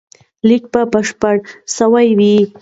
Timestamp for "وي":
2.19-2.35